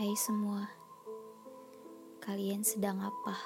[0.00, 0.64] Hai semua,
[2.24, 3.36] kalian sedang apa?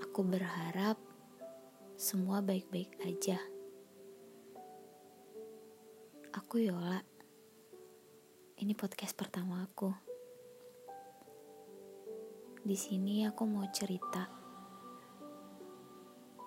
[0.00, 0.96] Aku berharap
[2.00, 3.36] semua baik-baik aja.
[6.32, 6.96] Aku Yola.
[8.56, 9.92] Ini podcast pertama aku.
[12.64, 14.32] Di sini aku mau cerita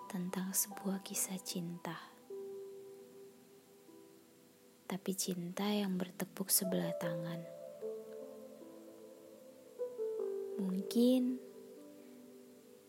[0.09, 2.01] tentang sebuah kisah cinta.
[4.89, 7.62] Tapi cinta yang bertepuk sebelah tangan.
[10.83, 11.39] Mungkin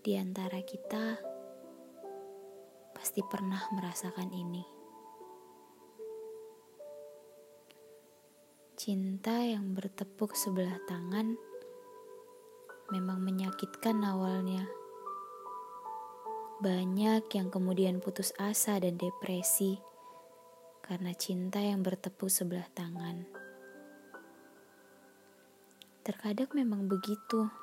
[0.02, 1.14] di antara kita
[2.90, 4.66] pasti pernah merasakan ini.
[8.74, 11.38] Cinta yang bertepuk sebelah tangan
[12.90, 14.66] memang menyakitkan awalnya.
[16.66, 19.78] Banyak yang kemudian putus asa dan depresi
[20.82, 23.22] karena cinta yang bertepuk sebelah tangan.
[26.02, 27.62] Terkadang memang begitu.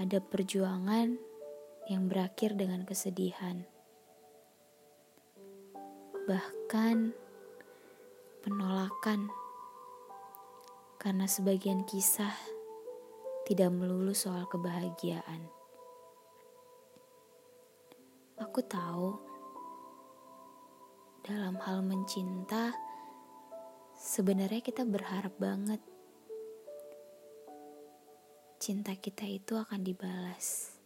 [0.00, 1.12] Ada perjuangan
[1.92, 3.68] yang berakhir dengan kesedihan.
[6.24, 6.96] Bahkan
[8.40, 9.28] penolakan
[10.96, 12.32] karena sebagian kisah
[13.44, 15.44] tidak melulu soal kebahagiaan.
[18.40, 19.20] Aku tahu
[21.28, 22.72] dalam hal mencinta
[24.00, 25.84] sebenarnya kita berharap banget
[28.60, 30.76] cinta kita itu akan dibalas.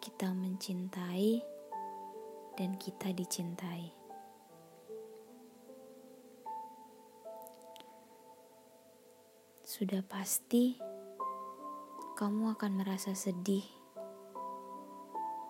[0.00, 1.44] Kita mencintai
[2.56, 3.92] dan kita dicintai.
[9.68, 10.80] Sudah pasti
[12.16, 13.68] kamu akan merasa sedih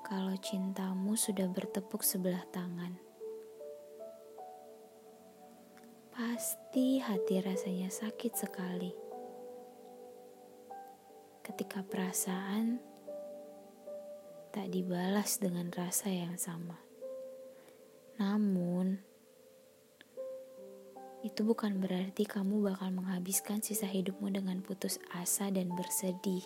[0.02, 2.98] kalau cintamu sudah bertepuk sebelah tangan.
[6.10, 9.05] Pasti hati rasanya sakit sekali
[11.46, 12.82] ketika perasaan
[14.50, 16.74] tak dibalas dengan rasa yang sama.
[18.18, 18.98] Namun,
[21.22, 26.42] itu bukan berarti kamu bakal menghabiskan sisa hidupmu dengan putus asa dan bersedih.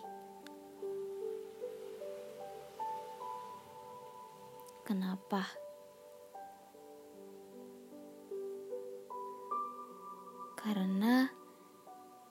[4.85, 5.49] Kenapa?
[10.61, 11.40] Karena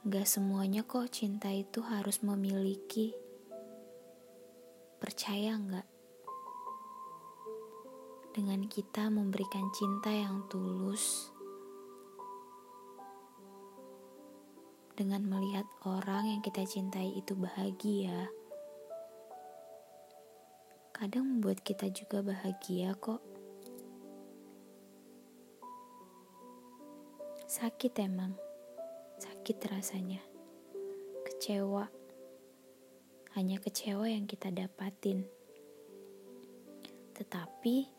[0.07, 3.11] Gak semuanya kok cinta itu harus memiliki.
[4.95, 5.83] Percaya gak?
[8.31, 11.35] Dengan kita memberikan cinta yang tulus,
[14.95, 18.31] dengan melihat orang yang kita cintai itu bahagia,
[20.95, 23.19] kadang membuat kita juga bahagia kok.
[27.51, 28.39] Sakit emang
[29.49, 30.21] sakit rasanya.
[31.25, 31.89] Kecewa.
[33.33, 35.25] Hanya kecewa yang kita dapatin.
[37.17, 37.89] Tetapi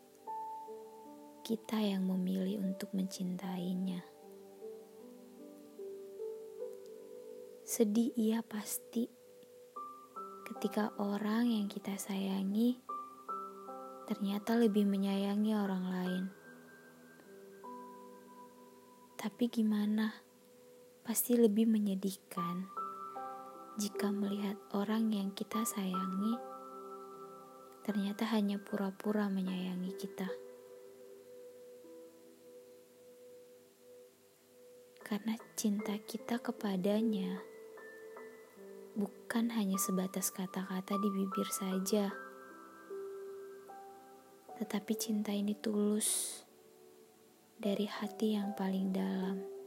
[1.43, 3.99] kita yang memilih untuk mencintainya.
[7.67, 9.11] Sedih ia pasti
[10.47, 12.79] ketika orang yang kita sayangi
[14.07, 16.23] ternyata lebih menyayangi orang lain.
[19.19, 20.30] Tapi gimana?
[21.11, 22.71] Pasti lebih menyedihkan
[23.75, 26.39] jika melihat orang yang kita sayangi
[27.83, 30.31] ternyata hanya pura-pura menyayangi kita.
[35.03, 37.43] Karena cinta kita kepadanya
[38.95, 42.07] bukan hanya sebatas kata-kata di bibir saja,
[44.63, 46.39] tetapi cinta ini tulus
[47.59, 49.60] dari hati yang paling dalam.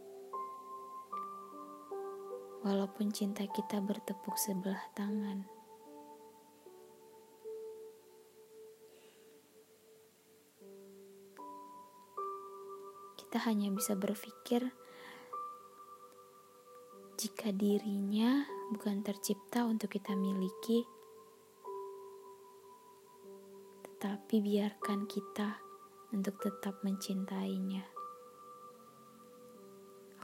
[2.64, 5.44] Walaupun cinta kita bertepuk sebelah tangan.
[13.20, 14.64] Kita hanya bisa berpikir
[17.20, 20.88] jika dirinya bukan tercipta untuk kita miliki,
[23.84, 25.60] tetapi biarkan kita
[26.17, 27.84] untuk tetap mencintainya.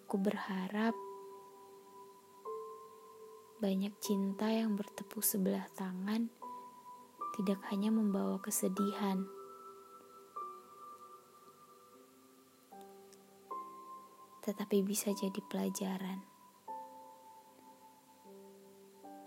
[0.01, 1.10] Aku berharap
[3.61, 6.33] banyak cinta yang bertepuk sebelah tangan
[7.37, 9.29] tidak hanya membawa kesedihan,
[14.41, 16.25] tetapi bisa jadi pelajaran.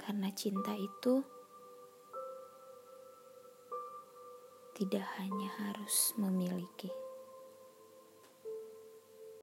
[0.01, 1.21] Karena cinta itu
[4.73, 7.02] tidak hanya harus memiliki.